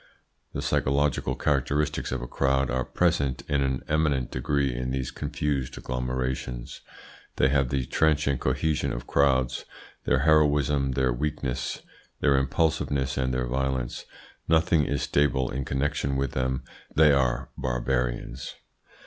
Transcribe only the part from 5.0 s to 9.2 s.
confused agglomerations. They have the transient cohesion of